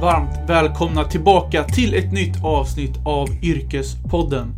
[0.00, 4.54] varmt välkomna tillbaka till ett nytt avsnitt av Yrkespodden.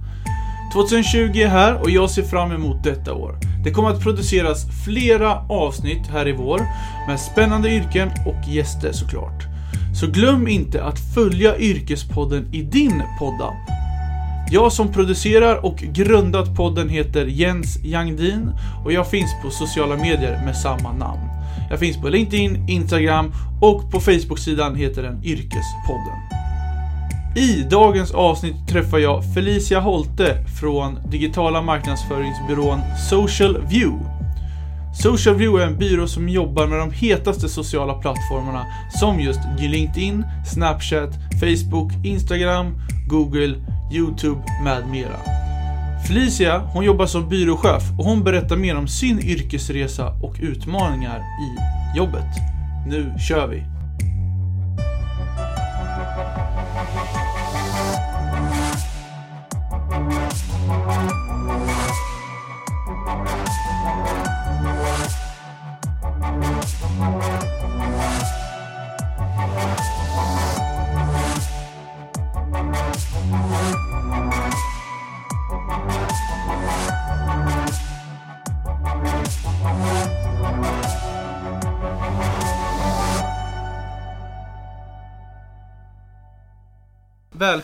[0.72, 3.38] 2020 är här och jag ser fram emot detta år.
[3.64, 6.60] Det kommer att produceras flera avsnitt här i vår
[7.08, 9.44] med spännande yrken och gäster såklart.
[10.00, 13.52] Så glöm inte att följa Yrkespodden i din podda.
[14.50, 18.50] Jag som producerar och grundat podden heter Jens Jangdin
[18.84, 21.27] och jag finns på sociala medier med samma namn.
[21.70, 26.38] Jag finns på LinkedIn, Instagram och på Facebook-sidan heter den Yrkespodden.
[27.36, 34.04] I dagens avsnitt träffar jag Felicia Holte från digitala marknadsföringsbyrån Social View.
[35.02, 38.66] Social View är en byrå som jobbar med de hetaste sociala plattformarna
[39.00, 42.74] som just LinkedIn, Snapchat, Facebook, Instagram,
[43.08, 43.54] Google,
[43.92, 45.47] Youtube med mera.
[46.08, 51.56] Felicia, hon jobbar som byråchef och hon berättar mer om sin yrkesresa och utmaningar i
[51.98, 52.26] jobbet.
[52.86, 53.77] Nu kör vi!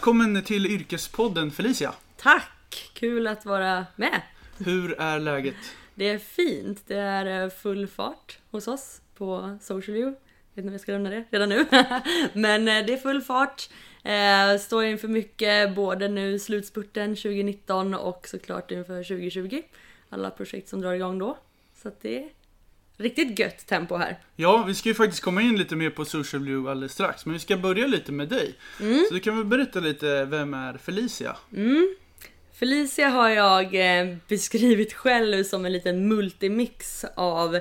[0.05, 1.95] Välkommen till Yrkespodden Felicia.
[2.17, 2.91] Tack!
[2.95, 4.23] Kul att vara med.
[4.59, 5.55] Hur är läget?
[5.95, 6.83] Det är fint.
[6.87, 10.17] Det är eh, full fart hos oss på Social View.
[10.55, 11.67] Jag vet inte om jag ska nämna det redan nu.
[12.33, 13.69] Men eh, det är full fart.
[14.03, 19.63] Eh, står inför mycket, både nu slutspurten 2019 och såklart inför 2020.
[20.11, 21.39] Alla projekt som drar igång då.
[21.83, 22.29] Så det
[22.97, 24.19] riktigt gött tempo här.
[24.37, 27.33] Ja, vi ska ju faktiskt komma in lite mer på Social Blue alldeles strax, men
[27.33, 28.55] vi ska börja lite med dig.
[28.81, 29.05] Mm.
[29.09, 31.37] Så du kan väl berätta lite, vem är Felicia?
[31.53, 31.95] Mm.
[32.55, 37.61] Felicia har jag eh, beskrivit själv som en liten multimix av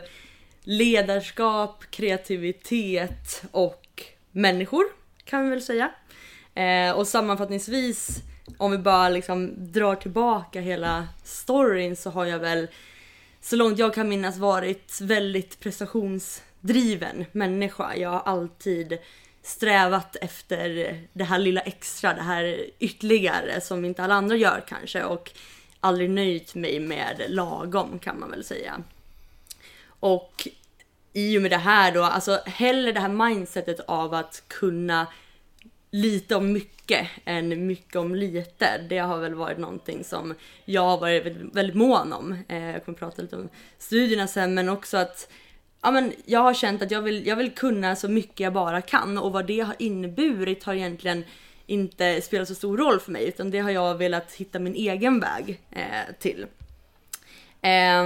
[0.63, 4.85] ledarskap, kreativitet och människor
[5.25, 5.91] kan vi väl säga.
[6.55, 8.21] Eh, och sammanfattningsvis,
[8.57, 12.67] om vi bara liksom drar tillbaka hela storyn så har jag väl
[13.43, 17.95] så långt jag kan minnas varit väldigt prestationsdriven människa.
[17.95, 18.97] Jag har alltid
[19.41, 25.03] strävat efter det här lilla extra, det här ytterligare som inte alla andra gör kanske
[25.03, 25.31] och
[25.79, 28.83] aldrig nöjt mig med lagom kan man väl säga.
[29.87, 30.47] Och
[31.13, 35.07] i och med det här då, alltså hellre det här mindsetet av att kunna
[35.93, 38.77] lite om mycket än mycket om lite.
[38.89, 42.37] Det har väl varit någonting som jag har varit väldigt, mån om.
[42.47, 45.31] Eh, jag kommer prata lite om studierna sen, men också att
[45.81, 48.81] ja, men jag har känt att jag vill, jag vill kunna så mycket jag bara
[48.81, 51.25] kan och vad det har inneburit har egentligen
[51.65, 55.19] inte spelat så stor roll för mig utan det har jag velat hitta min egen
[55.19, 56.45] väg eh, till.
[57.61, 58.05] Eh,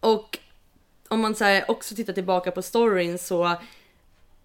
[0.00, 0.38] och
[1.08, 3.56] om man så här, också tittar tillbaka på storyn så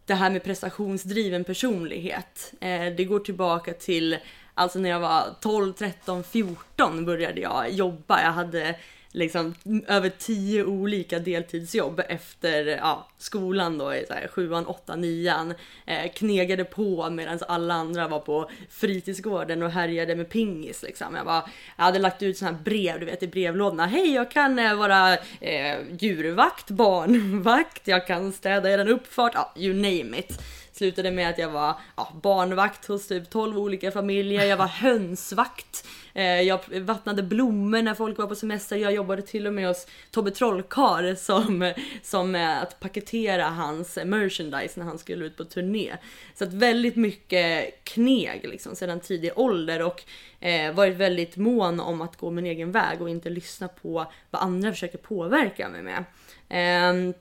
[0.06, 2.54] det här med prestationsdriven personlighet.
[2.60, 4.18] Eh, det går tillbaka till
[4.54, 8.24] alltså när jag var 12, 13, 14 började jag jobba.
[8.24, 8.76] Jag hade
[9.12, 9.56] liksom
[9.88, 15.54] över tio olika deltidsjobb efter ja, skolan då i så här, sjuan, åttan, nian.
[15.86, 21.16] Eh, knegade på medan alla andra var på fritidsgården och härjade med pingis liksom.
[21.16, 23.86] Jag, bara, jag hade lagt ut såna här brev, du vet i brevlådorna.
[23.86, 29.74] Hej, jag kan eh, vara eh, djurvakt, barnvakt, jag kan städa er uppfart, ja, you
[29.74, 30.42] name it
[30.82, 35.88] slutade med att jag var ja, barnvakt hos typ 12 olika familjer, jag var hönsvakt,
[36.14, 39.88] Eh, jag vattnade blommor när folk var på semester, jag jobbade till och med hos
[40.12, 41.74] Tobbe Trollkarl som,
[42.04, 45.98] som att paketera hans merchandise när han skulle ut på turné.
[46.36, 50.04] Så att väldigt mycket kneg liksom sedan tidig ålder och
[50.40, 54.42] eh, varit väldigt mån om att gå min egen väg och inte lyssna på vad
[54.42, 56.04] andra försöker påverka mig med.
[56.50, 57.16] Eh,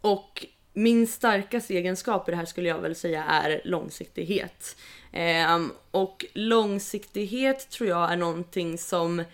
[0.00, 0.46] och
[0.78, 4.76] min starkaste egenskap i det här skulle jag väl säga är långsiktighet.
[5.12, 9.24] Eh, um, och långsiktighet tror jag är någonting som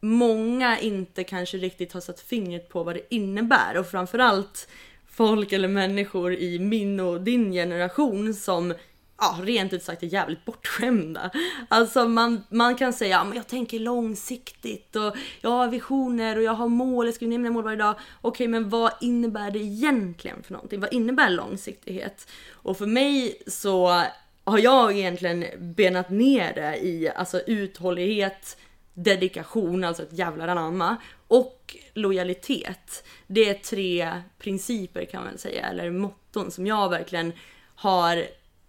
[0.00, 4.68] många inte kanske riktigt har satt fingret på vad det innebär och framförallt
[5.06, 8.74] folk eller människor i min och din generation som
[9.18, 11.30] ja, rent ut sagt är jävligt bortskämda.
[11.68, 16.42] Alltså man, man kan säga, ja, men jag tänker långsiktigt och jag har visioner och
[16.42, 17.94] jag har mål, jag skriver ner mina mål varje dag.
[18.20, 20.80] Okej, men vad innebär det egentligen för någonting?
[20.80, 22.28] Vad innebär långsiktighet?
[22.52, 24.02] Och för mig så
[24.44, 28.56] har jag egentligen benat ner det i alltså uthållighet,
[28.94, 30.96] dedikation, alltså ett jävlar anamma
[31.28, 33.04] och lojalitet.
[33.26, 37.32] Det är tre principer kan man säga, eller motton som jag verkligen
[37.74, 38.24] har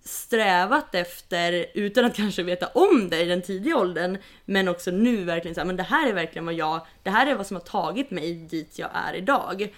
[0.06, 5.24] strävat efter, utan att kanske veta om det i den tidiga åldern, men också nu
[5.24, 7.62] verkligen säga men det här är verkligen vad jag, det här är vad som har
[7.64, 9.74] tagit mig dit jag är idag.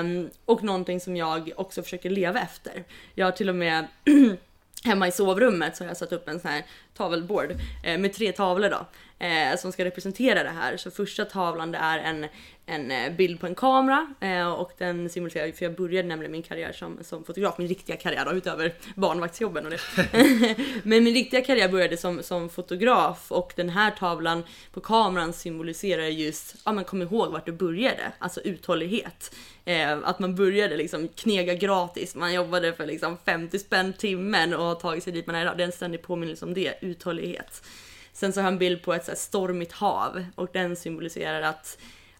[0.00, 2.84] Um, och någonting som jag också försöker leva efter.
[3.14, 3.86] Jag har till och med
[4.84, 6.64] hemma i sovrummet så har jag satt upp en sån här
[6.96, 7.54] tavelbord
[7.84, 8.86] eh, med tre tavlor då
[9.20, 10.76] eh, som ska representera det här.
[10.76, 12.26] Så första tavlan det är en,
[12.66, 16.42] en eh, bild på en kamera eh, och den symboliserar, för jag började nämligen min
[16.42, 19.80] karriär som, som fotograf, min riktiga karriär då, utöver barnvaktsjobben och det.
[20.82, 26.04] Men min riktiga karriär började som, som fotograf och den här tavlan på kameran symboliserar
[26.04, 29.34] just, ja men kom ihåg vart du började, alltså uthållighet.
[29.64, 34.64] Eh, att man började liksom knega gratis, man jobbade för liksom 50 spänn timmen och
[34.64, 35.56] har tagit sig dit man är idag.
[35.56, 37.62] Det är en ständig påminnelse om det, uthållighet.
[38.12, 41.78] Sen så har jag en bild på ett så stormigt hav och den symboliserar att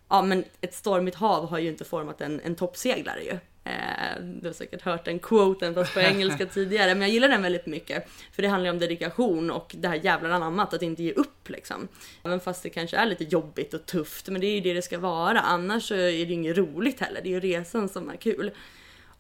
[0.08, 3.38] ja, men ett stormigt hav har ju inte format en, en toppseglare ju.
[3.64, 7.42] Eh, du har säkert hört den quoten fast på engelska tidigare, men jag gillar den
[7.42, 8.08] väldigt mycket.
[8.32, 11.88] För det handlar om dedikation och det här jävla anammat, att inte ge upp liksom.
[12.24, 14.82] Även fast det kanske är lite jobbigt och tufft, men det är ju det det
[14.82, 15.40] ska vara.
[15.40, 18.50] Annars så är det ju inget roligt heller, det är ju resan som är kul.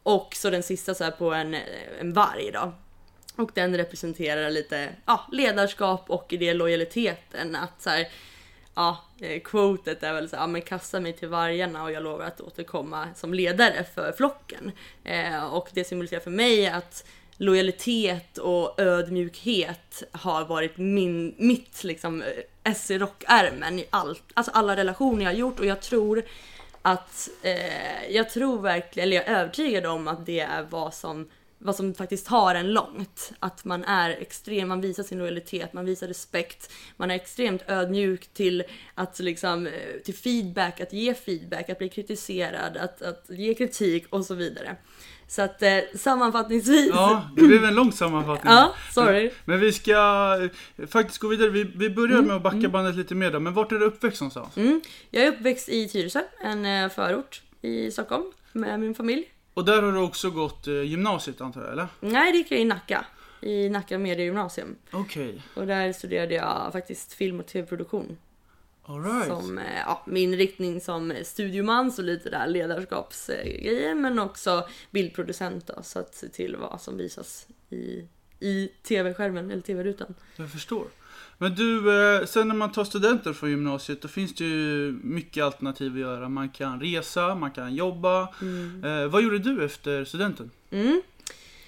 [0.02, 1.56] Och så den sista så här på en,
[2.00, 2.72] en varg då.
[3.36, 7.56] Och den representerar lite ja, ledarskap och det lojaliteten.
[7.56, 8.08] Att så här,
[8.74, 12.24] ja, eh, quotet är väl så ja men kasta mig till vargarna och jag lovar
[12.24, 14.72] att återkomma som ledare för flocken.
[15.04, 17.04] Eh, och det symboliserar för mig att
[17.36, 22.28] lojalitet och ödmjukhet har varit min, mitt liksom eh,
[22.64, 26.24] S i rockärmen i allt, alltså alla relationer jag har gjort och jag tror
[26.82, 31.28] att, eh, jag tror verkligen, eller jag är övertygad om att det är vad som
[31.62, 33.32] vad som faktiskt har en långt.
[33.38, 38.26] Att man är extrem, man visar sin lojalitet, man visar respekt, man är extremt ödmjuk
[38.34, 38.64] till
[38.94, 39.72] att liksom, eh,
[40.04, 44.76] till feedback, att ge feedback, att bli kritiserad, att, att ge kritik och så vidare.
[45.28, 46.90] Så att eh, sammanfattningsvis.
[46.92, 48.52] Ja, det blev en lång sammanfattning.
[48.52, 49.30] ja, sorry.
[49.44, 49.92] Men vi ska
[50.78, 51.50] eh, faktiskt gå vidare.
[51.50, 52.72] Vi, vi börjar mm, med att backa mm.
[52.72, 53.40] bandet lite mer då.
[53.40, 54.56] Men vart är du uppväxt någonstans?
[54.56, 54.80] Mm.
[55.10, 59.24] Jag är uppväxt i Tyresö, en eh, förort i Stockholm med min familj.
[59.60, 61.86] Och där har du också gått eh, gymnasiet antar jag, eller?
[62.00, 63.06] Nej, det gick jag i Nacka.
[63.40, 64.76] I Nacka Mediegymnasium.
[64.90, 65.28] Okej.
[65.28, 65.40] Okay.
[65.54, 68.16] Och där studerade jag faktiskt film och tv-produktion.
[68.86, 69.26] Right.
[69.26, 75.82] Som eh, ja, min riktning som studioman, så lite där ledarskapsgrejer, men också bildproducent då,
[75.82, 78.04] så att se till vad som visas i,
[78.40, 80.14] i tv-skärmen eller tv-rutan.
[80.36, 80.84] Jag förstår.
[81.42, 85.44] Men du, eh, sen när man tar studenten från gymnasiet då finns det ju mycket
[85.44, 86.28] alternativ att göra.
[86.28, 88.28] Man kan resa, man kan jobba.
[88.42, 88.84] Mm.
[88.84, 90.50] Eh, vad gjorde du efter studenten?
[90.70, 91.02] Mm.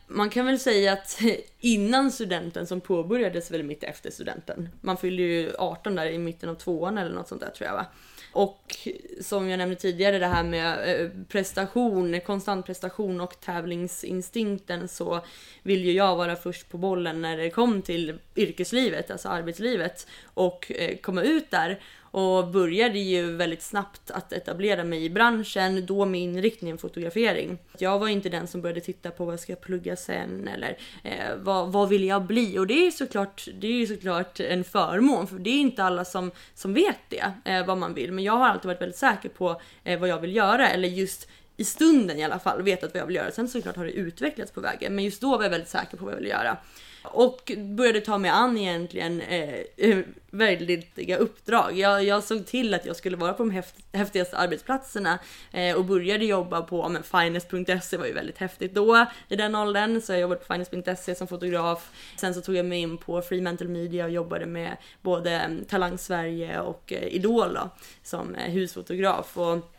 [0.08, 1.20] Man kan väl säga att
[1.60, 4.68] innan studenten som påbörjades väl mitt efter studenten.
[4.80, 7.74] Man fyllde ju 18 där i mitten av tvåan eller något sånt där tror jag
[7.74, 7.86] va.
[8.32, 8.76] Och
[9.20, 15.20] som jag nämnde tidigare det här med eh, prestation, konstant prestation och tävlingsinstinkten så
[15.62, 20.72] vill ju jag vara först på bollen när det kom till yrkeslivet, alltså arbetslivet och
[20.74, 21.80] eh, komma ut där
[22.12, 27.58] och började ju väldigt snabbt att etablera mig i branschen, då med inriktningen fotografering.
[27.78, 31.36] Jag var inte den som började titta på vad jag ska plugga sen eller eh,
[31.36, 32.58] vad, vad vill jag bli?
[32.58, 36.30] Och det är såklart, det är såklart en förmån för det är inte alla som,
[36.54, 38.12] som vet det, eh, vad man vill.
[38.12, 41.28] Men jag har alltid varit väldigt säker på eh, vad jag vill göra eller just
[41.56, 43.30] i stunden i alla fall vetat vad jag vill göra.
[43.30, 46.04] Sen såklart har det utvecklats på vägen, men just då var jag väldigt säker på
[46.04, 46.56] vad jag ville göra.
[47.02, 49.98] Och började ta mig an egentligen eh, eh
[50.34, 51.78] väldigt uppdrag.
[51.78, 55.18] Jag, jag, såg till att jag skulle vara på de häft, häftigaste arbetsplatserna
[55.52, 60.00] eh, och började jobba på men finest.se var ju väldigt häftigt då i den åldern.
[60.00, 61.90] Så jag jobbade på finest.se som fotograf.
[62.16, 66.60] Sen så tog jag mig in på Fremantle Media och jobbade med både Talang Sverige
[66.60, 67.70] och eh, Idol då,
[68.02, 69.38] som eh, husfotograf.
[69.38, 69.71] Och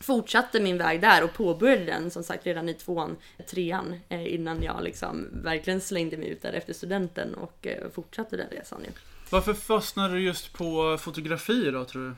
[0.00, 3.16] fortsatte min väg där och påbörjade den som sagt redan i tvåan,
[3.50, 8.36] trean eh, innan jag liksom verkligen slängde mig ut där efter studenten och eh, fortsatte
[8.36, 8.90] den resan ju.
[9.30, 12.14] Varför fastnade du just på fotografi då tror du?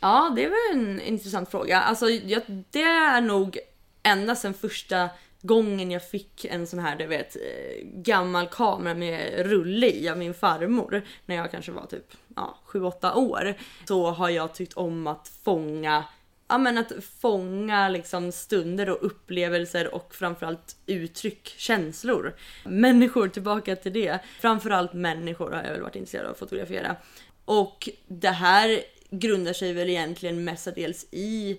[0.00, 1.80] Ja, det var en intressant fråga.
[1.80, 3.58] Alltså, jag, det är nog
[4.02, 5.08] ända sedan första
[5.42, 10.18] gången jag fick en sån här, du vet, eh, gammal kamera med rulle i av
[10.18, 13.54] min farmor när jag kanske var typ ja, 7-8 år.
[13.88, 16.04] Så har jag tyckt om att fånga
[16.50, 22.36] ja, men att fånga liksom stunder och upplevelser och framförallt uttryck, känslor.
[22.64, 24.18] Människor, tillbaka till det.
[24.40, 26.96] Framförallt människor har jag väl varit intresserad av att fotografera.
[27.44, 28.80] Och det här
[29.10, 31.58] grundar sig väl egentligen mestadels i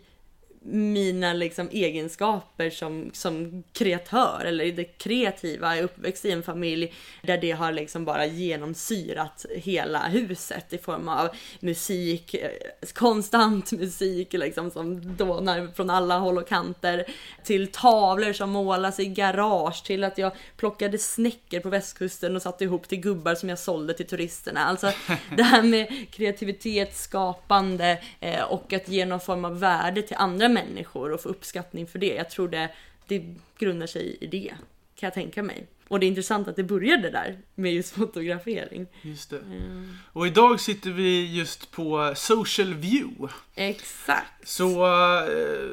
[0.64, 5.76] mina liksom egenskaper som, som kreatör eller det kreativa.
[5.76, 10.78] Jag är uppväxt i en familj där det har liksom bara genomsyrat hela huset i
[10.78, 12.50] form av musik, eh,
[12.94, 17.06] konstant musik liksom som dånar från alla håll och kanter.
[17.44, 22.64] Till tavlor som målas i garage, till att jag plockade snäckor på västkusten och satte
[22.64, 24.66] ihop till gubbar som jag sålde till turisterna.
[24.66, 24.92] Alltså
[25.38, 30.51] det här med kreativitet, skapande eh, och att ge någon form av värde till andra
[30.54, 32.16] människor och få uppskattning för det.
[32.16, 32.70] Jag tror det,
[33.08, 34.54] det grundar sig i det,
[34.96, 35.68] kan jag tänka mig.
[35.92, 38.88] Och det är intressant att det började där med just fotografering.
[39.02, 39.38] Just det.
[39.38, 39.98] Mm.
[40.14, 43.34] Och idag sitter vi just på Social View.
[43.56, 44.48] Exakt.
[44.48, 45.30] Så uh,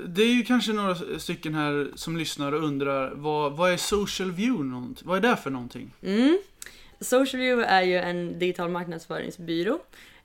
[0.07, 4.33] det är ju kanske några stycken här som lyssnar och undrar vad, vad är Social
[4.33, 4.95] View?
[5.03, 5.91] Vad är det för någonting?
[6.03, 6.39] Mm.
[7.01, 9.79] Social View är ju en digital marknadsföringsbyrå.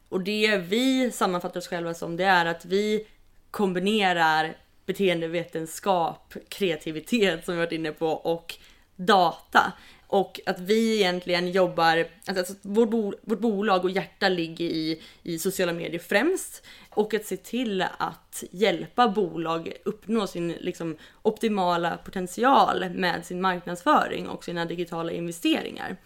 [0.09, 3.07] Och det vi sammanfattar oss själva som det är att vi
[3.53, 8.55] kombinerar beteendevetenskap, kreativitet som vi varit inne på och
[8.95, 9.73] data.
[10.07, 15.39] Och att vi egentligen jobbar, alltså vårt, bo, vårt bolag och hjärta ligger i, i
[15.39, 16.65] sociala medier främst.
[16.89, 24.29] Och att se till att hjälpa bolag uppnå sin liksom, optimala potential med sin marknadsföring
[24.29, 25.97] och sina digitala investeringar.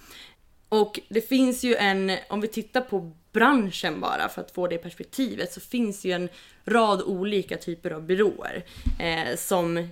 [0.69, 4.77] Och det finns ju en, om vi tittar på branschen bara för att få det
[4.77, 6.29] perspektivet så finns ju en
[6.65, 8.65] rad olika typer av byråer
[8.99, 9.89] eh, som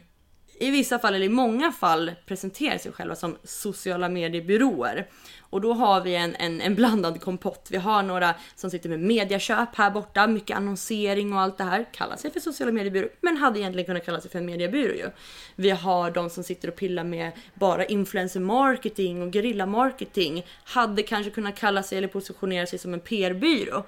[0.59, 5.07] i vissa fall, eller i många fall, presenterar sig själva som sociala mediebyråer.
[5.49, 7.67] Och då har vi en, en, en, blandad kompott.
[7.71, 11.85] Vi har några som sitter med mediaköp här borta, mycket annonsering och allt det här.
[11.93, 15.09] Kallar sig för sociala mediebyrå, men hade egentligen kunnat kalla sig för en mediebyrå ju.
[15.55, 20.45] Vi har de som sitter och pillar med bara influencer marketing och guerrilla marketing.
[20.63, 23.85] Hade kanske kunnat kalla sig eller positionera sig som en PR-byrå.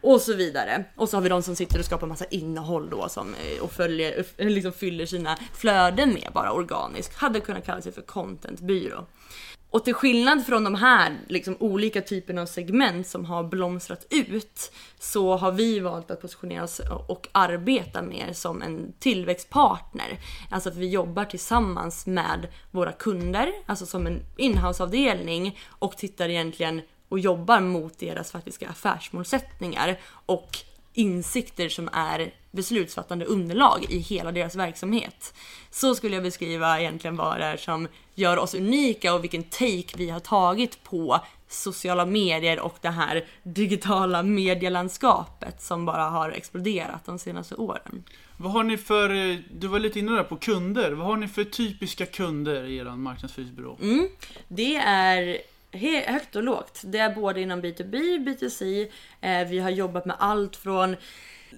[0.00, 0.84] Och så vidare.
[0.96, 3.72] Och så har vi de som sitter och skapar massa innehåll då som, eh, och
[3.72, 7.14] följer, eh, liksom fyller sina flöden med bara organiskt.
[7.14, 9.06] Hade kunnat kalla sig för contentbyrå.
[9.70, 14.72] Och till skillnad från de här liksom, olika typerna av segment som har blomstrat ut
[14.98, 20.18] så har vi valt att positionera oss och arbeta mer som en tillväxtpartner.
[20.50, 26.82] Alltså att vi jobbar tillsammans med våra kunder, alltså som en inhouseavdelning och tittar egentligen
[27.10, 30.58] och jobbar mot deras faktiska affärsmålsättningar och
[30.92, 35.34] insikter som är beslutsfattande underlag i hela deras verksamhet.
[35.70, 39.96] Så skulle jag beskriva egentligen vad det är som gör oss unika och vilken take
[39.96, 47.04] vi har tagit på sociala medier och det här digitala medielandskapet som bara har exploderat
[47.06, 48.04] de senaste åren.
[48.36, 49.08] Vad har ni för,
[49.60, 52.84] du var lite inne där på kunder, vad har ni för typiska kunder i er
[52.84, 53.78] marknadsföringsbyrå?
[53.82, 54.08] Mm,
[54.48, 55.38] det är
[55.72, 56.80] högt och lågt.
[56.84, 57.94] Det är både inom B2B,
[58.26, 58.88] B2C.
[59.20, 60.96] Eh, vi har jobbat med allt från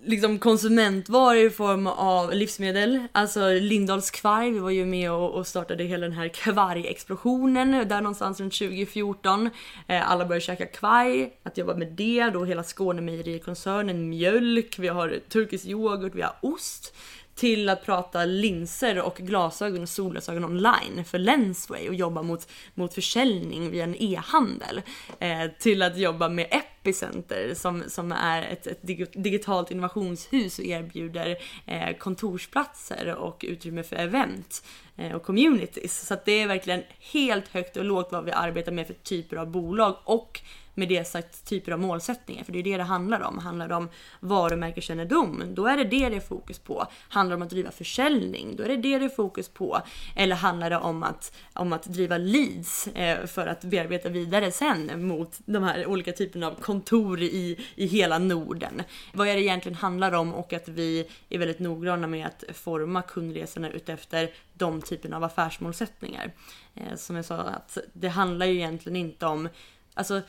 [0.04, 3.02] liksom konsumentvaror i form av livsmedel.
[3.12, 8.40] Alltså Lindahls kvarg, vi var ju med och, startade hela den här kvargexplosionen där någonstans
[8.40, 9.50] runt 2014.
[9.86, 15.20] Eh, alla började käka kvarg, att jobba med det, då hela Skånemejerikoncernen, mjölk, vi har
[15.28, 16.94] turkisk yoghurt, vi har ost
[17.34, 22.94] till att prata linser och glasögon och solglasögon online för Lensway och jobba mot, mot
[22.94, 24.82] försäljning via en e-handel.
[25.18, 31.36] Eh, till att jobba med Epicenter som, som är ett, ett digitalt innovationshus och erbjuder
[31.66, 34.64] eh, kontorsplatser och utrymme för event
[34.96, 36.06] eh, och communities.
[36.06, 39.36] Så att det är verkligen helt högt och lågt vad vi arbetar med för typer
[39.36, 40.40] av bolag och
[40.74, 42.44] med det sagt typer av målsättningar.
[42.44, 43.38] För det är det det handlar om.
[43.38, 43.88] Handlar det om
[44.20, 46.86] varumärkeskännedom, då är det det det är fokus på.
[47.08, 49.80] Handlar det om att driva försäljning, då är det det det är fokus på.
[50.16, 55.06] Eller handlar det om att, om att driva leads eh, för att bearbeta vidare sen
[55.06, 58.82] mot de här olika typerna av kontor i, i hela Norden.
[59.12, 63.02] Vad är det egentligen handlar om och att vi är väldigt noggranna med att forma
[63.02, 66.32] kundresorna utefter de typerna av affärsmålsättningar.
[66.74, 69.48] Eh, som jag sa, att det handlar ju egentligen inte om
[69.94, 70.22] Alltså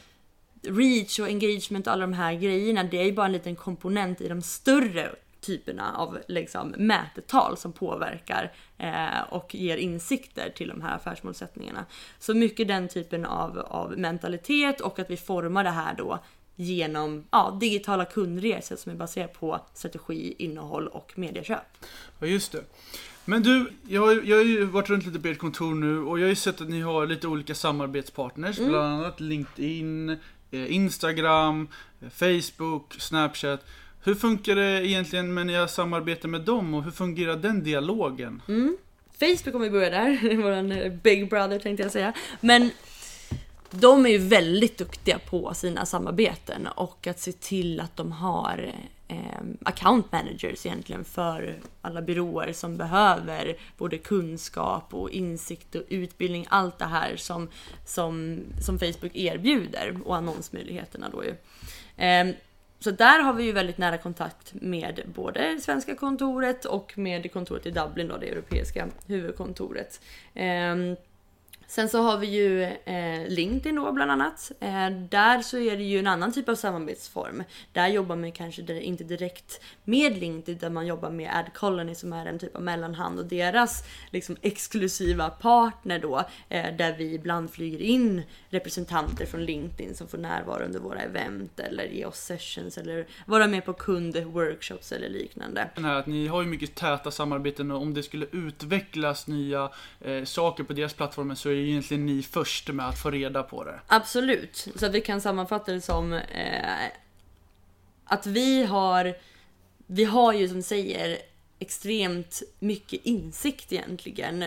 [0.63, 4.21] reach och engagement och alla de här grejerna, det är ju bara en liten komponent
[4.21, 10.81] i de större typerna av liksom, mätetal som påverkar eh, och ger insikter till de
[10.81, 11.85] här affärsmålsättningarna.
[12.19, 16.19] Så mycket den typen av, av mentalitet och att vi formar det här då
[16.55, 21.77] genom ja, digitala kundresor som är baserat på strategi, innehåll och medieköp.
[22.19, 22.63] Ja, just det.
[23.25, 26.19] Men du, jag har, jag har ju varit runt lite på ert kontor nu och
[26.19, 28.69] jag har ju sett att ni har lite olika samarbetspartners, mm.
[28.69, 30.17] bland annat LinkedIn,
[30.53, 31.67] Eh, Instagram,
[32.01, 33.65] eh, Facebook, Snapchat.
[34.03, 38.41] Hur funkar det egentligen när nya samarbetar med dem och hur fungerar den dialogen?
[38.47, 38.77] Mm.
[39.19, 42.13] Facebook om vi börjar där, våran eh, Big Brother tänkte jag säga.
[42.41, 42.69] Men
[43.71, 48.73] de är ju väldigt duktiga på sina samarbeten och att se till att de har
[49.13, 56.45] Ehm, account managers egentligen för alla byråer som behöver både kunskap och insikt och utbildning,
[56.49, 57.49] allt det här som,
[57.85, 61.35] som, som Facebook erbjuder och annonsmöjligheterna då ju.
[62.05, 62.35] Eh,
[62.79, 67.65] så där har vi ju väldigt nära kontakt med både svenska kontoret och med kontoret
[67.65, 70.01] i Dublin då, det europeiska huvudkontoret.
[70.33, 70.95] Ehm,
[71.67, 74.51] Sen så har vi ju eh, LinkedIn då bland annat.
[74.59, 77.43] Eh, där så är det ju en annan typ av samarbetsform.
[77.71, 82.25] Där jobbar man kanske inte direkt med LinkedIn utan man jobbar med Adcolony som är
[82.25, 86.23] en typ av mellanhand och deras liksom exklusiva partner då.
[86.49, 91.59] Eh, där vi ibland flyger in representanter från LinkedIn som får närvara under våra event
[91.59, 95.69] eller ge oss sessions eller vara med på kundworkshops eller liknande.
[95.75, 99.69] Här att ni har ju mycket täta samarbeten och om det skulle utvecklas nya
[100.01, 103.43] eh, saker på deras plattformar så är ju egentligen ni först med att få reda
[103.43, 103.79] på det.
[103.87, 106.87] Absolut, så att vi kan sammanfatta det som eh,
[108.05, 109.15] att vi har,
[109.87, 111.17] vi har ju som säger
[111.59, 114.45] extremt mycket insikt egentligen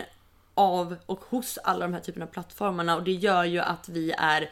[0.53, 4.11] av och hos alla de här typerna av plattformarna och det gör ju att vi
[4.11, 4.49] är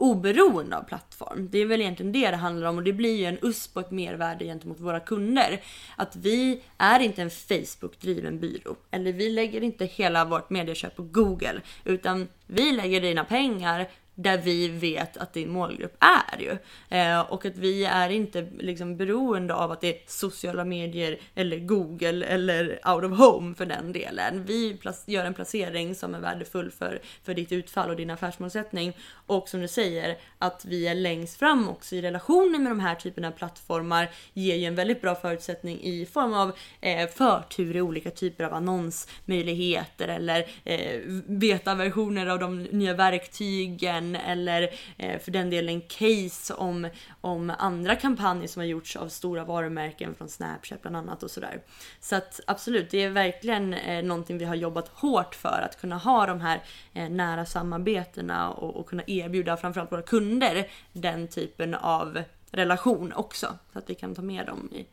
[0.00, 1.48] oberoende av plattform.
[1.50, 3.82] Det är väl egentligen det det handlar om och det blir ju en USP och
[3.82, 5.60] ett mervärde gentemot våra kunder.
[5.96, 8.76] Att vi är inte en Facebook-driven byrå.
[8.90, 11.60] Eller vi lägger inte hela vårt medieköp på Google.
[11.84, 13.88] Utan vi lägger dina pengar
[14.22, 16.58] där vi vet att din målgrupp är ju.
[16.98, 21.58] Eh, och att vi är inte liksom beroende av att det är sociala medier eller
[21.58, 24.44] Google eller out of home för den delen.
[24.44, 28.96] Vi gör en placering som är värdefull för, för ditt utfall och din affärsmålsättning.
[29.26, 32.94] Och som du säger, att vi är längst fram också i relationen med de här
[32.94, 37.80] typerna av plattformar ger ju en väldigt bra förutsättning i form av eh, förtur i
[37.80, 45.50] olika typer av annonsmöjligheter eller eh, betaversioner av de nya verktygen eller eh, för den
[45.50, 46.88] delen case om,
[47.20, 51.62] om andra kampanjer som har gjorts av stora varumärken från Snapchat bland annat och sådär.
[52.00, 55.96] Så att absolut, det är verkligen eh, någonting vi har jobbat hårt för att kunna
[55.96, 56.62] ha de här
[56.94, 63.58] eh, nära samarbetena och, och kunna erbjuda framförallt våra kunder den typen av relation också.
[63.72, 64.86] Så att vi kan ta med dem i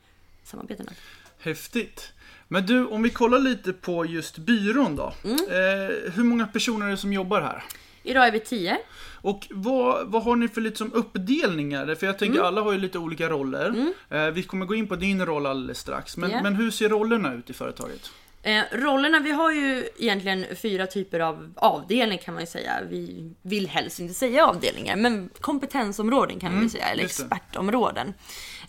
[0.43, 0.91] samarbetena.
[1.39, 2.13] Häftigt.
[2.47, 5.13] Men du, om vi kollar lite på just byrån då.
[5.23, 5.35] Mm.
[5.35, 7.63] Eh, hur många personer är det som jobbar här?
[8.07, 8.77] Idag är vi tio.
[9.21, 11.95] Och vad, vad har ni för liksom uppdelningar?
[11.95, 12.47] För jag tänker mm.
[12.47, 13.69] alla har ju lite olika roller.
[13.69, 13.93] Mm.
[14.09, 16.17] Eh, vi kommer gå in på din roll alldeles strax.
[16.17, 16.43] Men, yeah.
[16.43, 18.11] men hur ser rollerna ut i företaget?
[18.43, 22.71] Eh, rollerna, vi har ju egentligen fyra typer av avdelningar kan man ju säga.
[22.89, 28.13] Vi vill helst inte säga avdelningar, men kompetensområden kan mm, vi säga, eller expertområden.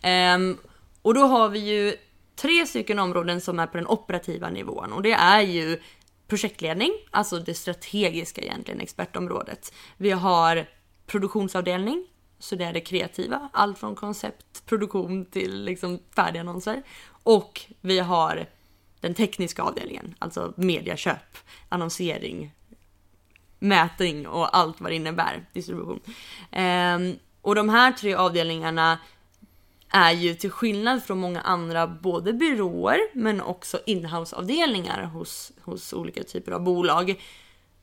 [0.03, 0.39] Eh,
[1.03, 1.97] och då har vi ju
[2.37, 5.79] tre stycken områden som är på den operativa nivån och det är ju
[6.29, 9.73] projektledning, alltså det strategiska egentligen expertområdet.
[9.97, 10.69] Vi har
[11.07, 12.07] produktionsavdelning,
[12.39, 16.83] så det är det kreativa, allt från koncept, produktion till liksom färdiga annonser.
[17.23, 18.47] Och vi har
[19.01, 21.37] den tekniska avdelningen, alltså mediaköp,
[21.69, 22.53] annonsering,
[23.59, 26.01] mätning och allt vad det innebär, distribution.
[26.51, 28.99] Ehm, och de här tre avdelningarna
[29.91, 36.23] är ju till skillnad från många andra både byråer men också inhouseavdelningar hos, hos olika
[36.23, 37.21] typer av bolag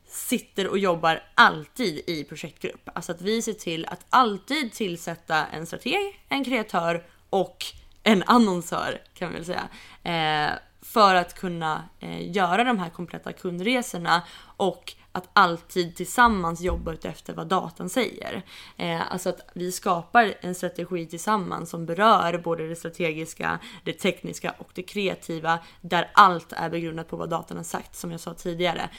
[0.08, 2.88] sitter och jobbar alltid i projektgrupp.
[2.94, 7.64] Alltså att vi ser till att alltid tillsätta en strateg, en kreatör och
[8.02, 9.68] en annonsör kan vi väl säga.
[10.02, 14.22] Eh, för att kunna eh, göra de här kompletta kundresorna
[14.56, 18.42] och att alltid tillsammans jobba efter vad datan säger.
[18.76, 24.54] Eh, alltså att vi skapar en strategi tillsammans som berör både det strategiska, det tekniska
[24.58, 28.34] och det kreativa där allt är begrundat på vad datan har sagt som jag sa
[28.34, 28.90] tidigare.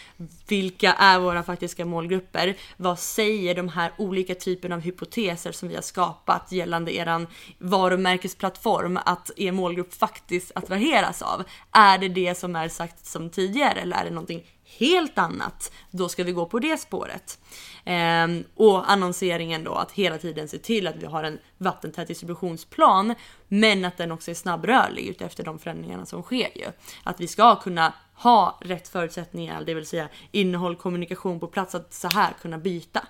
[0.47, 2.57] Vilka är våra faktiska målgrupper?
[2.77, 7.27] Vad säger de här olika typerna av hypoteser som vi har skapat gällande eran
[7.57, 11.43] varumärkesplattform att er målgrupp faktiskt attraheras av?
[11.71, 14.43] Är det det som är sagt som tidigare eller är det någonting
[14.77, 17.39] helt annat, då ska vi gå på det spåret.
[17.85, 23.15] Ehm, och annonseringen då, att hela tiden se till att vi har en vattentät distributionsplan,
[23.47, 26.65] men att den också är snabbrörlig utefter de förändringarna som sker ju.
[27.03, 31.93] Att vi ska kunna ha rätt förutsättningar, det vill säga innehåll, kommunikation på plats, att
[31.93, 33.07] så här kunna byta.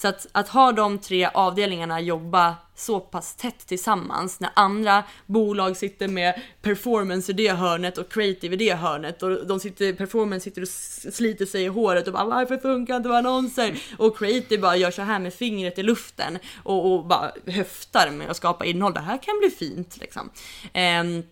[0.00, 5.76] Så att, att ha de tre avdelningarna jobba så pass tätt tillsammans när andra bolag
[5.76, 10.44] sitter med performance i det hörnet och creative i det hörnet och de sitter, performance
[10.44, 10.68] sitter och
[11.14, 13.82] sliter sig i håret och bara varför funkar inte våra annonser?
[13.98, 18.30] Och creative bara gör så här med fingret i luften och, och bara höftar med
[18.30, 18.94] att skapa innehåll.
[18.94, 20.30] Det här kan bli fint liksom.
[20.74, 21.22] Um,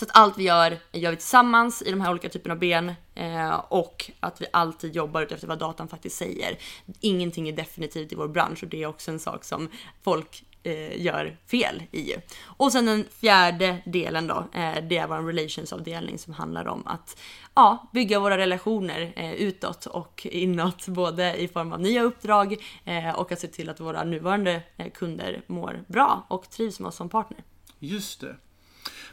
[0.00, 2.94] så att allt vi gör, gör vi tillsammans i de här olika typerna av ben
[3.14, 6.58] eh, och att vi alltid jobbar efter vad datan faktiskt säger.
[7.00, 9.68] Ingenting är definitivt i vår bransch och det är också en sak som
[10.02, 12.14] folk eh, gör fel i.
[12.44, 17.20] Och sen den fjärde delen då, eh, det är vår relationsavdelning som handlar om att
[17.54, 23.10] ja, bygga våra relationer eh, utåt och inåt, både i form av nya uppdrag eh,
[23.10, 26.96] och att se till att våra nuvarande eh, kunder mår bra och trivs med oss
[26.96, 27.44] som partner.
[27.78, 28.36] Just det.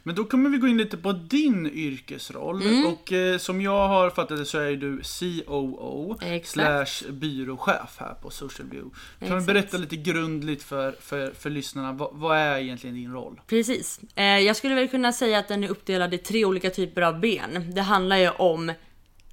[0.07, 2.61] Men då kommer vi gå in lite på din yrkesroll.
[2.61, 2.85] Mm.
[2.85, 6.49] Och eh, som jag har fattat det så är du COO Exakt.
[6.49, 8.95] slash byråchef här på Social View.
[9.19, 9.47] Kan du Exakt.
[9.47, 13.41] berätta lite grundligt för, för, för lyssnarna, vad, vad är egentligen din roll?
[13.47, 13.99] Precis.
[14.15, 17.19] Eh, jag skulle väl kunna säga att den är uppdelad i tre olika typer av
[17.19, 17.71] ben.
[17.75, 18.71] Det handlar ju om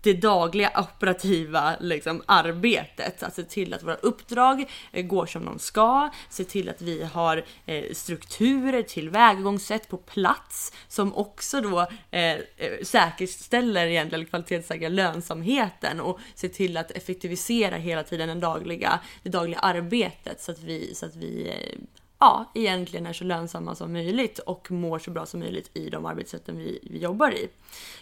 [0.05, 3.23] det dagliga operativa liksom, arbetet.
[3.23, 6.11] Att se till att våra uppdrag eh, går som de ska.
[6.31, 12.39] Se till att vi har eh, strukturer, tillvägagångssätt på plats som också då eh, eh
[12.83, 19.59] säkerställer egentligen, kvalitetssäkra lönsamheten och se till att effektivisera hela tiden den dagliga, det dagliga
[19.59, 21.79] arbetet så att vi, så att vi eh,
[22.19, 26.07] ja, egentligen är så lönsamma som möjligt och mår så bra som möjligt i de
[26.07, 27.49] arbetssätten vi, vi jobbar i.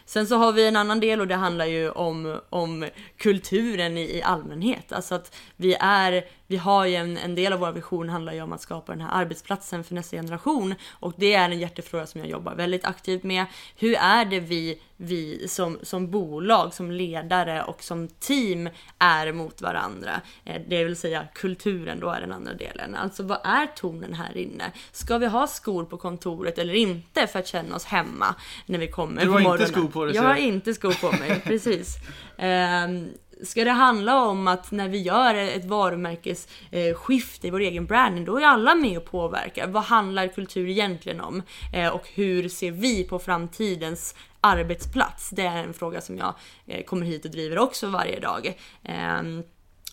[0.04, 4.16] Sen så har vi en annan del och det handlar ju om, om kulturen i,
[4.16, 4.92] i allmänhet.
[4.92, 8.42] Alltså att vi är, vi har ju en, en del av vår vision handlar ju
[8.42, 12.20] om att skapa den här arbetsplatsen för nästa generation och det är en hjärtefråga som
[12.20, 13.44] jag jobbar väldigt aktivt med.
[13.76, 19.60] Hur är det vi, vi som, som bolag, som ledare och som team är mot
[19.62, 20.20] varandra?
[20.44, 22.94] Eh, Det vill säga kulturen då är den andra delen.
[22.94, 24.64] Alltså vad är tonen här inne?
[24.92, 28.34] Ska vi ha skor på kontoret eller inte för att känna oss hemma
[28.66, 29.68] när vi kommer Du på har inte morgonen?
[29.72, 31.96] skor på dig, Jag har inte skor på mig, precis.
[32.36, 33.08] Ehm,
[33.42, 38.24] Ska det handla om att när vi gör ett varumärkesskifte eh, i vår egen branding,
[38.24, 39.66] då är alla med och påverkar.
[39.66, 41.42] Vad handlar kultur egentligen om?
[41.72, 45.30] Eh, och hur ser vi på framtidens arbetsplats?
[45.30, 46.34] Det är en fråga som jag
[46.66, 48.58] eh, kommer hit och driver också varje dag.
[48.84, 49.42] Ehm,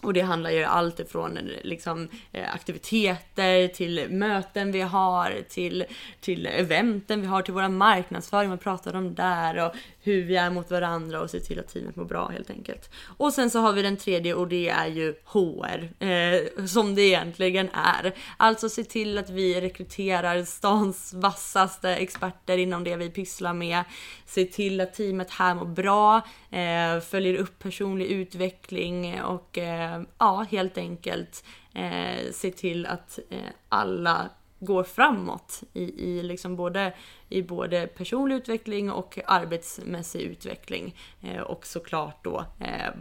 [0.02, 5.86] och det handlar ju allt ifrån liksom, eh, aktiviteter till möten vi har, till,
[6.22, 10.50] till eventen vi har, till våra marknadsföring, vad pratar om där och hur vi är
[10.50, 12.90] mot varandra och se till att teamet mår bra helt enkelt.
[13.18, 17.02] Och sen så har vi den tredje och det är ju HR, eh, som det
[17.02, 18.14] egentligen är.
[18.38, 23.84] Alltså se till att vi rekryterar stans vassaste experter inom det vi pysslar med.
[24.30, 26.18] Se till att teamet här mår bra,
[26.52, 33.38] eh, följer upp personlig utveckling och eh, ja, helt enkelt eh, se till att eh,
[33.70, 36.94] alla går framåt i, i, liksom både,
[37.30, 40.96] i både personlig utveckling och arbetsmässig utveckling.
[41.22, 42.94] Eh, och såklart då eh,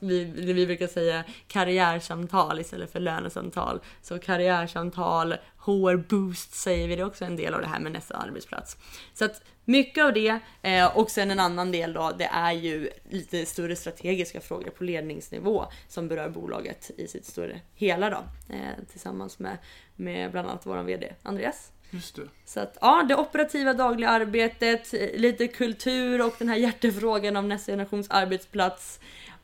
[0.00, 3.80] vi, det vi brukar säga karriärsamtal istället för lönesamtal.
[4.02, 7.92] Så karriärsamtal, HR boost säger vi, det är också en del av det här med
[7.92, 8.76] nästa arbetsplats.
[9.14, 12.90] Så att mycket av det eh, och sen en annan del då, det är ju
[13.10, 18.24] lite större strategiska frågor på ledningsnivå som berör bolaget i sitt större hela då.
[18.54, 19.58] Eh, tillsammans med,
[19.96, 21.72] med bland annat våran VD Andreas.
[21.94, 22.28] Just det.
[22.44, 27.48] Så att ja, det operativa dagliga arbetet, eh, lite kultur och den här hjärtefrågan om
[27.48, 29.00] nästa generations arbetsplats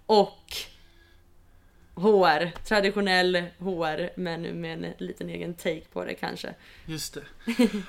[0.09, 0.57] och
[1.95, 6.55] HR, traditionell HR men med en liten egen take på det kanske.
[6.87, 7.23] Just det.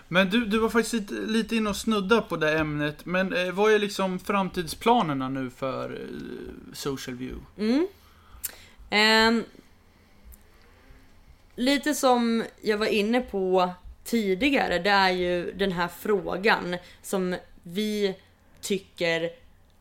[0.08, 3.05] Men du, du var faktiskt lite, lite inne och snudda på det ämnet.
[3.05, 7.45] Men eh, vad är liksom framtidsplanerna nu för eh, Social View?
[7.58, 7.88] Mm.
[8.89, 9.43] Ehm,
[11.55, 18.15] lite som jag var inne på tidigare, det är ju den här frågan som vi
[18.62, 19.29] tycker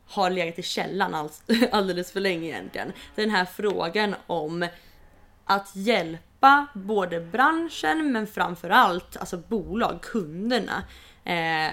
[0.08, 1.42] har legat i källan alls,
[1.72, 2.92] alldeles för länge egentligen.
[3.14, 4.68] Den här frågan om
[5.44, 10.82] att hjälpa både branschen men framförallt alltså bolag, kunderna
[11.24, 11.72] eh,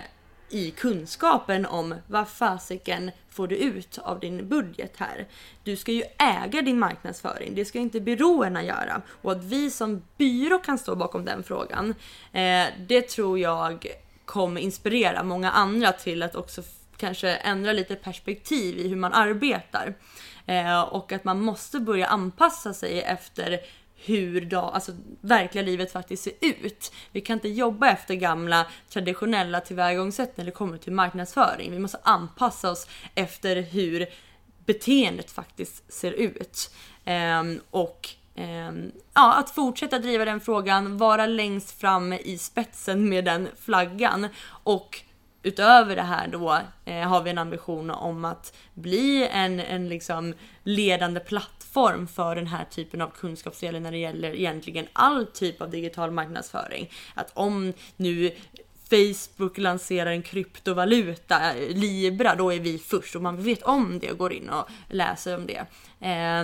[0.49, 5.27] i kunskapen om vad fasiken får du ut av din budget här.
[5.63, 9.01] Du ska ju äga din marknadsföring, det ska inte byråerna göra.
[9.21, 11.95] Och att vi som byrå kan stå bakom den frågan,
[12.31, 13.87] eh, det tror jag
[14.25, 16.63] kommer inspirera många andra till att också
[16.97, 19.93] kanske ändra lite perspektiv i hur man arbetar.
[20.45, 23.59] Eh, och att man måste börja anpassa sig efter
[23.95, 26.91] hur då, alltså, verkliga livet faktiskt ser ut.
[27.11, 31.71] Vi kan inte jobba efter gamla traditionella tillvägagångssätt när det kommer till marknadsföring.
[31.71, 34.07] Vi måste anpassa oss efter hur
[34.65, 36.71] beteendet faktiskt ser ut.
[37.05, 43.25] Ehm, och ehm, ja, att fortsätta driva den frågan, vara längst fram i spetsen med
[43.25, 45.01] den flaggan och
[45.45, 50.33] utöver det här då eh, har vi en ambition om att bli en, en liksom
[50.63, 55.69] ledande plattform för den här typen av kunskapsdelar när det gäller egentligen all typ av
[55.69, 56.91] digital marknadsföring.
[57.13, 58.31] Att om nu
[58.89, 64.11] Facebook lanserar en kryptovaluta, eh, Libra, då är vi först och man vet om det
[64.11, 65.65] och går in och läser om det.
[66.07, 66.43] Eh,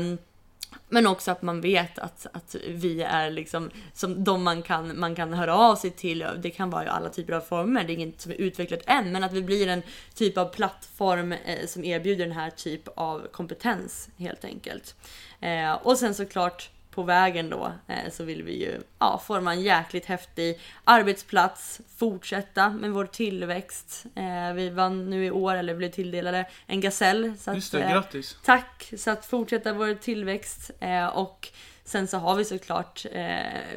[0.89, 5.15] men också att man vet att, att vi är liksom som de man kan, man
[5.15, 6.25] kan höra av sig till.
[6.37, 7.83] Det kan vara i alla typer av former.
[7.83, 9.81] Det är inget som är utvecklat än, men att vi blir en
[10.13, 14.95] typ av plattform eh, som erbjuder den här typ av kompetens helt enkelt.
[15.39, 19.61] Eh, och sen såklart på vägen då eh, så vill vi ju ja, forma en
[19.61, 24.05] jäkligt häftig arbetsplats, fortsätta med vår tillväxt.
[24.15, 27.33] Eh, vi vann nu i år, eller blev tilldelade en gasell.
[27.39, 28.37] Så Just det, grattis!
[28.43, 28.93] Tack!
[28.97, 30.71] Så att fortsätta vår tillväxt
[31.13, 31.49] och
[31.83, 33.05] sen så har vi såklart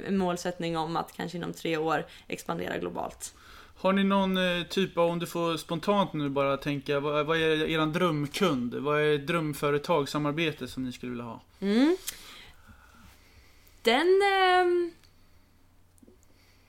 [0.07, 3.35] en målsättning om att kanske inom tre år expandera globalt.
[3.77, 4.39] Har ni någon
[4.71, 8.75] typ av, om du får spontant nu bara tänka, vad, vad är er drömkund?
[8.75, 11.43] Vad är drömföretag, samarbete som ni skulle vilja ha?
[11.61, 11.97] Mm
[13.85, 14.23] den...
[14.23, 14.95] Eh,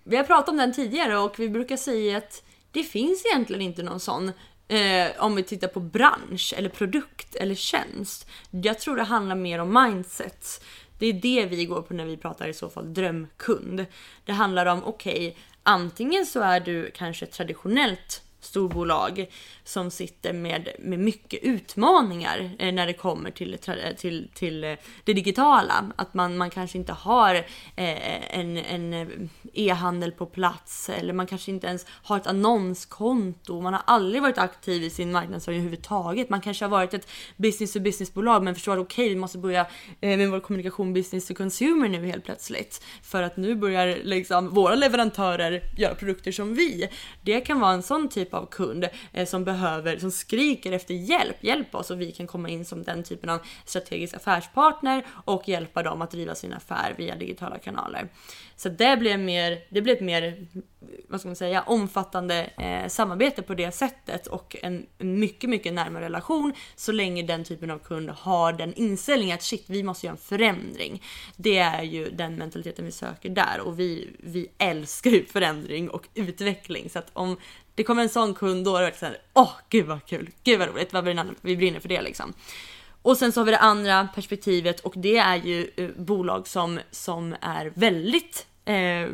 [0.03, 3.83] vi har pratat om den tidigare och vi brukar säga att det finns egentligen inte
[3.83, 4.31] någon sån
[4.67, 8.29] eh, om vi tittar på bransch eller produkt eller tjänst.
[8.51, 10.63] Jag tror det handlar mer om mindset.
[10.99, 13.85] Det är det vi går på när vi pratar i så fall drömkund.
[14.25, 19.25] Det handlar om, okej, okay, antingen så är du kanske traditionellt storbolag
[19.63, 24.73] som sitter med, med mycket utmaningar eh, när det kommer till, eh, till, till eh,
[25.03, 25.91] det digitala.
[25.95, 31.67] Att man, man kanske inte har en, en e-handel på plats eller man kanske inte
[31.67, 33.61] ens har ett annonskonto.
[33.61, 36.29] Man har aldrig varit aktiv i sin marknadsföring överhuvudtaget.
[36.29, 39.19] Man kanske har varit ett business to business bolag men förstår att okej, okay, vi
[39.19, 39.65] måste börja
[39.99, 42.83] med vår kommunikation business to consumer nu helt plötsligt.
[43.03, 46.89] För att nu börjar liksom våra leverantörer göra produkter som vi.
[47.21, 51.43] Det kan vara en sån typ av kund eh, som behöver som skriker efter hjälp,
[51.43, 55.83] hjälp oss och vi kan komma in som den typen av strategisk affärspartner och hjälpa
[55.83, 58.09] dem att driva sin affär via digitala kanaler.
[58.57, 60.47] Så det blir mer, det blir ett mer,
[61.07, 66.05] vad ska man säga, omfattande eh, samarbete på det sättet och en mycket, mycket närmare
[66.05, 70.13] relation så länge den typen av kund har den inställningen att shit, vi måste göra
[70.13, 71.03] en förändring.
[71.35, 76.07] Det är ju den mentaliteten vi söker där och vi, vi älskar ju förändring och
[76.13, 77.37] utveckling så att om
[77.75, 80.67] det kommer en sån kund då är det såhär, åh gud vad kul, gud vad
[80.67, 82.33] roligt, vad brinner, vi brinner för det liksom.
[83.01, 86.79] Och sen så har vi det andra perspektivet och det är ju eh, bolag som,
[86.91, 89.07] som är väldigt eh,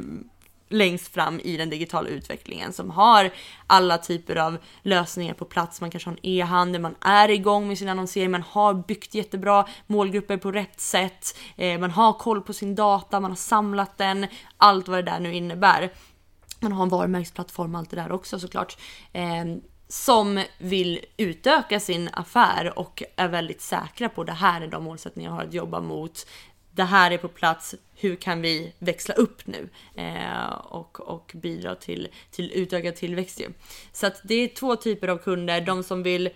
[0.70, 3.32] längst fram i den digitala utvecklingen som har
[3.68, 5.82] alla typer av lösningar på plats.
[5.82, 9.68] Man kanske har en e-handel, man är igång med sin annonsering, man har byggt jättebra
[9.88, 14.28] målgrupper på rätt sätt, eh, man har koll på sin data, man har samlat den,
[14.58, 15.92] allt vad det där nu innebär.
[16.62, 18.78] Man har en varumärkesplattform och allt det där också såklart.
[19.14, 19.46] Eh,
[19.88, 25.30] som vill utöka sin affär och är väldigt säkra på det här är de målsättningar
[25.30, 26.28] jag har att jobba mot.
[26.72, 31.76] Det här är på plats, hur kan vi växla upp nu eh, och, och bidra
[31.76, 33.48] till, till utökad tillväxt ju.
[33.94, 36.30] Så att det är två typer av kunder, de som vill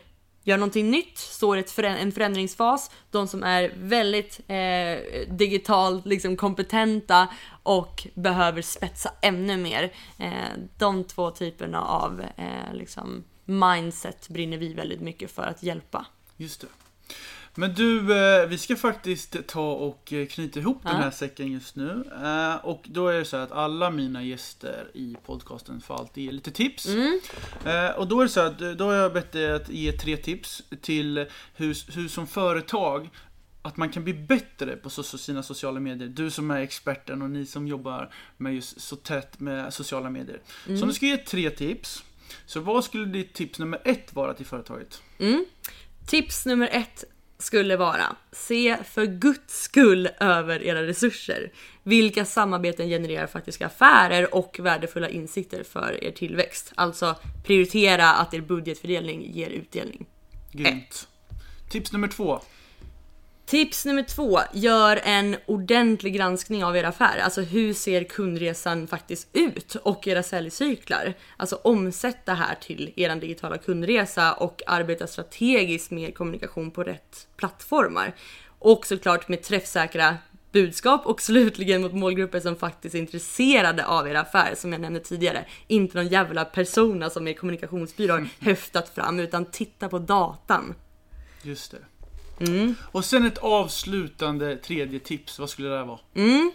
[0.46, 2.92] gör någonting nytt, står i en förändringsfas.
[3.12, 7.28] De som är väldigt eh, digitalt liksom kompetenta
[7.64, 9.94] och behöver spetsa ännu mer.
[10.20, 10.32] Eh,
[10.78, 16.06] de två typerna av eh, liksom mindset brinner vi väldigt mycket för att hjälpa.
[16.38, 16.68] Just det.
[17.58, 20.90] Men du, eh, vi ska faktiskt ta och eh, knyta ihop ja.
[20.90, 22.04] den här säcken just nu.
[22.24, 26.32] Eh, och då är det så att alla mina gäster i podcasten får alltid ge
[26.32, 26.86] lite tips.
[26.86, 27.20] Mm.
[27.98, 30.64] Och då är det så att då har jag bett dig att ge tre tips
[30.82, 33.10] till hur, hur som företag
[33.62, 36.08] att man kan bli bättre på sina sociala medier.
[36.08, 40.42] Du som är experten och ni som jobbar med just så tätt med sociala medier.
[40.68, 40.80] Mm.
[40.80, 42.04] Så du ska ge tre tips.
[42.46, 45.02] Så vad skulle ditt tips nummer ett vara till företaget?
[45.20, 45.46] Mm.
[46.06, 47.04] Tips nummer ett
[47.38, 51.52] skulle vara se för guds skull över era resurser.
[51.84, 56.72] Vilka samarbeten genererar faktiska affärer och värdefulla insikter för er tillväxt?
[56.76, 60.06] Alltså prioritera att er budgetfördelning ger utdelning.
[60.52, 61.08] Grymt.
[61.70, 62.42] Tips nummer två.
[63.46, 67.18] Tips nummer två, gör en ordentlig granskning av er affär.
[67.18, 71.14] Alltså hur ser kundresan faktiskt ut och era säljcyklar?
[71.38, 77.28] Alltså omsätt det här till er digitala kundresa och arbeta strategiskt med kommunikation på rätt
[77.38, 78.16] plattformar.
[78.60, 80.18] Och såklart med träffsäkra
[80.52, 85.00] budskap och slutligen mot målgrupper som faktiskt är intresserade av er affär som jag nämnde
[85.00, 85.46] tidigare.
[85.68, 90.76] Inte någon jävla persona som er kommunikationsbyrå har höftat fram utan titta på datan.
[91.42, 91.78] Just det.
[92.40, 92.76] Mm.
[92.92, 96.00] Och sen ett avslutande tredje tips, vad skulle det vara?
[96.16, 96.52] Mm.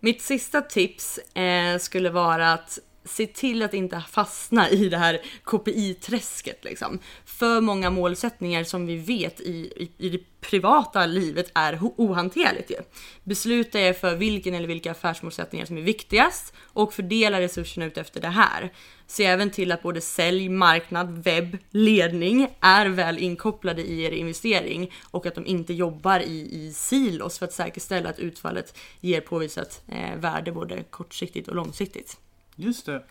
[0.00, 5.20] Mitt sista tips eh, skulle vara att se till att inte fastna i det här
[5.44, 6.98] KPI-träsket liksom.
[7.24, 12.76] För många målsättningar som vi vet i, i, i det privata livet är ohanterligt ju.
[13.24, 18.20] Besluta er för vilken eller vilka affärsmålsättningar som är viktigast och fördela resurserna ut efter
[18.20, 18.72] det här.
[19.06, 24.92] Se även till att både sälj, marknad, webb, ledning är väl inkopplade i er investering
[25.10, 29.82] och att de inte jobbar i, i silos för att säkerställa att utfallet ger påvisat
[29.88, 32.16] eh, värde både kortsiktigt och långsiktigt.
[32.56, 33.02] Just det.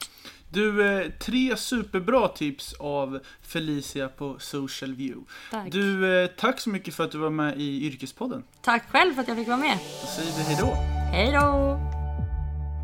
[0.49, 5.25] Du, eh, tre superbra tips av Felicia på Social View.
[5.51, 5.71] Tack.
[5.71, 8.43] Du, eh, tack så mycket för att du var med i Yrkespodden.
[8.61, 9.77] Tack själv för att jag fick vara med.
[10.01, 10.73] Då säger vi hejdå.
[11.11, 11.79] Hej då!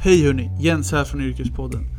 [0.03, 1.98] Hej hörni, Jens här från Yrkespodden.